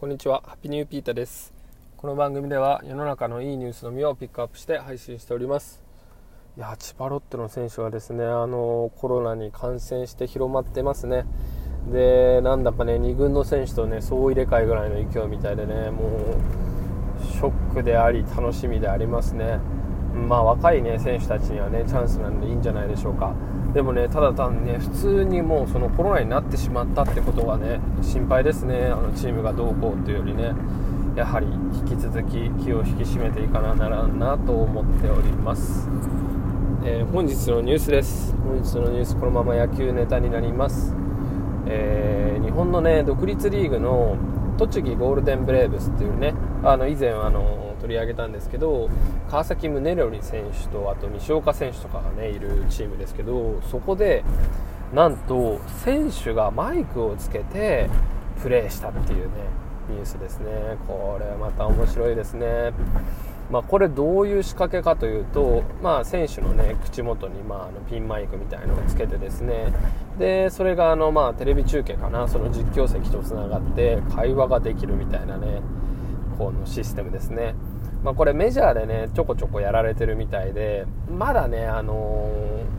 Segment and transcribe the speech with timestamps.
[0.00, 0.42] こんにちは。
[0.46, 1.52] ハッピーニューピーターです。
[1.98, 5.82] この番組では世の中のいいニュースのみをピックアップして配信しております。
[6.56, 11.26] いや千葉ロッテの選手はですねあのコロナに感染して広まってますね。
[11.92, 19.58] でなんだかね2軍の選手とね総入れ替えぐらいの勢いみたいでねもうショックであり楽しみでありますね。
[20.28, 23.34] まあ若いね選手たちにはねチャンスなんでいいんじゃないでしょうか。
[23.74, 28.86] でもねただ単にね普通にもうそのコロナになってしまったってことがね心配ですね。
[28.86, 30.52] あのチームがどうこうというよりね。
[31.16, 35.88] やはり引き続き気を引き締めていかなならんなと思っております、
[36.84, 38.32] えー、本日のニュースです。
[38.36, 40.94] 本日のニュースこのまま野球ネタになります、
[41.66, 44.16] えー、日本のね独立リーグの
[44.56, 46.32] 栃木ゴールデンブレーブスっていうね
[46.62, 48.88] あの以前あの取り上げたんですけど
[49.28, 54.22] 川崎宗則選手とあと西岡選手とかがねいるチームですけどそこで
[54.94, 57.90] なんと選手がマイクをつけて
[58.42, 59.32] プレーしたっていうね
[59.88, 60.76] ニュースですね。
[60.86, 62.72] これまた面白いですね。
[63.50, 69.72] まあ、これどういう仕掛けかというと、まあ、選手の、ね、口元に、まあ、あのピンマイクみたいのをつけてですね。
[70.16, 72.28] でそれがあの、まあ、テレビ中継かな。
[72.28, 75.60] その実況席とつながって会話ができるみたいなね
[76.40, 77.54] このシステムですね。
[78.02, 82.30] まあ、これメジャーでねちょこちょこやられてるみたいでまだね、あの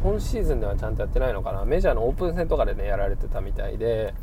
[0.02, 1.64] ー、今シーズンではちゃんとやってないのかな。
[1.64, 4.14] メジャーのオープン戦とかでねやられてたみたいで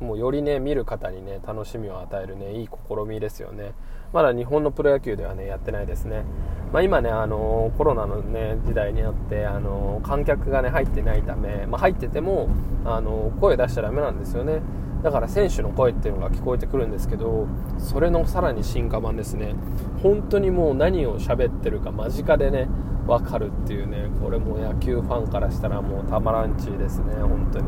[0.00, 3.72] もうよりね見る方にね楽しみを与えるねいい試みですよね。
[4.12, 6.24] まだ日本のプロ野球ではねやってないですね、
[6.72, 12.48] まあ、今ね、あの、コロナの、ね、時代になって、あの、観客がね入ってないため、まあ、入ってても、
[12.84, 14.60] あの声出しちゃだめなんですよね。
[15.02, 17.46] だから選手の声っていうのが聞こえてくるんですけど
[17.78, 19.54] それのさらに進化版ですね。
[20.02, 22.68] 本当にもう何を喋ってるか間近でね
[23.06, 27.66] 分かるっていうねこれも野球ファンからしたらもうたまらんちですね本当に、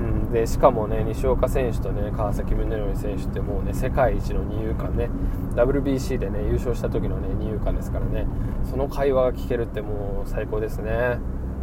[0.00, 5.10] うん、でしかもね西岡選手とね川崎宗則選手ってもうね世界一の二遊間ね
[5.54, 8.26] WBC でね優勝した時のね二遊間ですからね
[8.70, 11.18] その会話が聞けるってもう最高ですね。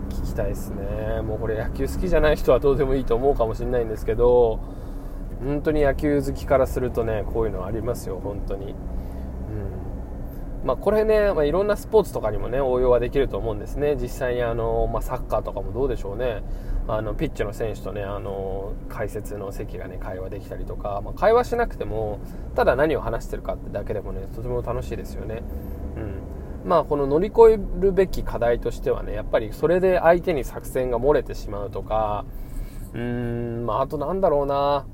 [0.10, 1.22] 聞きたいですね。
[1.22, 4.60] もうこれ野球好きじゃない人はどうでもいいと思うかもしれないんですけど
[5.44, 8.74] 本当に野球好きからするとねこういうのありますよ本当に、
[10.68, 13.96] まあ、これね、まあ、いろんなスポーツとかにもね応用はできると思うんですね。
[13.96, 16.44] 実際にあの、まあ、サッカーとかもどうでしょうね。
[16.90, 22.20] あのピッチの選手とねあの解説の席がね会話できたりとか、まあ、会話しなくても
[22.54, 25.42] ただ何を話してるかってだけでもねとても楽しいですよね。
[25.96, 26.70] うん。
[26.70, 32.26] まあ、この乗り越えるべき課題としてはねやっぱりそれで相手に作戦が漏れてしまうとか
[32.94, 34.86] うーん、まあ、あとなんだろうな。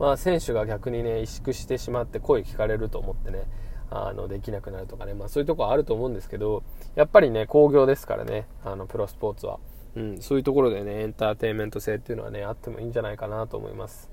[0.00, 3.44] まあ、選手が逆にね萎縮してしまって声聞かれると思ってね。
[3.90, 6.62] あのできなくなるとかね、まあ、そういうところあると思うんですけど
[6.94, 8.46] やっぱりね興行ですからね。
[8.64, 9.58] あのプロスポーツは、
[9.96, 14.08] うん、そういうところでねエンターテインメント性っていうのはねあってもいいんじゃないかなと思います。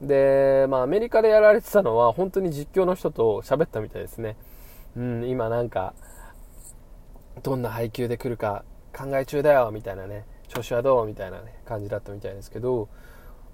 [0.00, 4.36] で、まあ、アメリカでやられてたのは本当に実況の人と喋ったみたいですね、
[4.96, 5.92] うん、今なんか
[7.42, 8.64] どんな配球で来るか
[8.96, 10.24] 考え中だよみたいなね。
[10.48, 11.06] 調子はどう？
[11.06, 12.88] みたいな、ね、感じだったみたいですけど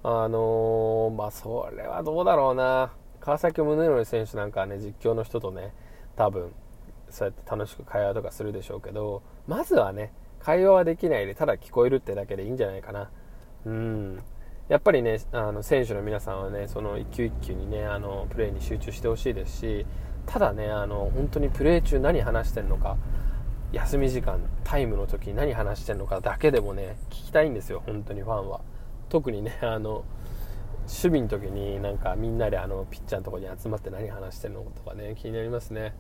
[0.04, 2.92] あのー、まあ、それはどうだろうな。
[3.24, 5.72] 川崎宗則選手なんかはね、実況の人とね、
[6.14, 6.52] 多分、
[7.08, 13.10] そうやって楽しく会話とかするでしょうけど、まずはね、会話はできないで、ただ聞こえるってだけでいいんじゃないかな。
[13.64, 14.22] うん。
[14.68, 19.86] やっぱりね、あの、選手の皆さんはね、その一球一球にね、あの、プレーに集中してほしいですし、
[20.26, 22.98] ただね、あの、本当にプレー中何話してんのか、
[23.72, 28.60] 休み時間、タイムの時に何話してんのかだけでもね、聞きたいんですよ、本当にファンは。
[29.08, 30.04] 特にねあの
[30.86, 35.94] 守備の時になんかみんなであのピッチャーのとこに集まって何話してるのとかね気になりますね、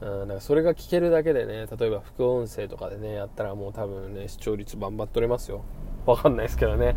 [0.00, 5.64] うん、だかそれが聞けるだけでね例えば副音声とかでねやったらもう多分ね視聴率バンバン取れますよ。
[6.06, 6.94] わかんないですけどね。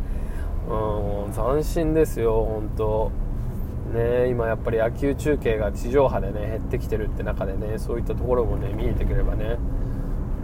[0.69, 3.11] うん斬新ですよ本当。
[3.93, 9.57] ね今やっぱり野球中継が地上波でね減ってきてるって中でねそういったところもね見えてくればね。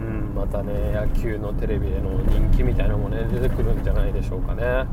[0.00, 4.86] ん、またね野球のテレビでの人気みたいなのもね出てくるんじゃないでしょうかね。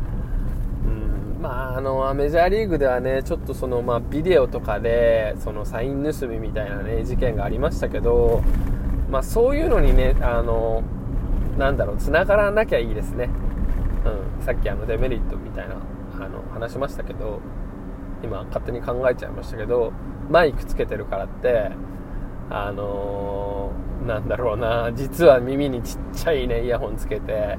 [1.40, 8.42] まあ、あのメジャーリーグではねちょっとその、まあ、ビデオとかでそのサイン盗みみたいな、ね、事件がありましたけど、
[9.10, 10.84] まあ、そういうのにねあの
[11.58, 13.30] なんだろう繋がらなきゃいいですね、
[14.40, 15.76] うん、さっきあのデメリットみたいな
[16.14, 17.42] あの話しましたけど
[18.24, 19.92] 今勝手に考えちゃいましたけど
[20.30, 21.72] マイクつけてるからって
[22.50, 27.58] あのー、なんだろうな実は耳にちっちゃいねイヤホンつけて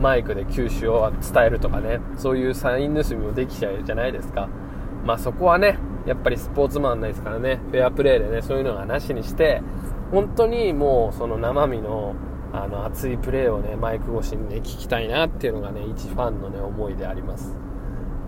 [0.00, 4.48] マイクで球種を伝えるとかねそういうサイン盗みもできちゃうじゃないですか。
[5.04, 9.62] まあそこはねやっぱりスポーツマンないですからねフェアプレーでねそういうのがなしにして
[10.10, 12.14] 本当にもうその生身の
[12.52, 17.56] あの熱いプレーをねマイク越しにね聞きたいなっていうのがね一ファンのね思いであります。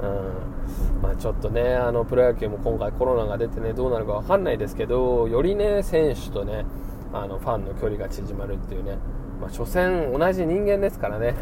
[0.03, 1.01] うん。
[1.01, 6.65] まあ、ちょっとねあのプロ野球も今回コロナが出てねどうなるか分かんないですけどよりね選手とね
[7.13, 8.99] あのファンの距離が縮まるっていうね、
[9.41, 11.35] まあ、所詮同じ人間ですからね、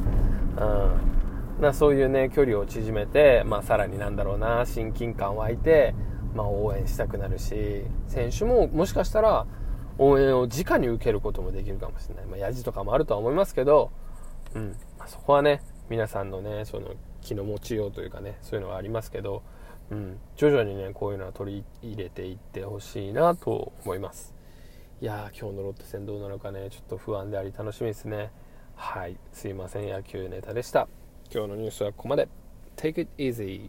[1.59, 5.95] うん、なそういうね距離を縮めて、まあ、さらになんだろうな親近感湧いて、
[6.35, 9.47] まあ、応援したくなるし選手ももしかしたら
[9.99, 13.93] 応援を直に受けることもできるかもしれない、まあ、やじとかもあるとは思いますけど、
[14.55, 14.77] うん。
[14.99, 19.43] まあ、そこはね皆さんのねその気の持ちようというかねそういうのがありますけど、
[19.91, 24.34] うん、徐々にねこういうのは取り入れていってほしいなと思います。
[25.05, 26.71] やー今日のロッテ戦どうなのかね。
[26.71, 28.31] ちょっと不安であり楽しみですね。
[28.75, 29.19] はい。
[29.33, 29.91] すいません。
[29.91, 30.89] 野球ネタでした。
[31.31, 32.27] 今日のニュースはここまで。
[32.77, 33.69] Take it easy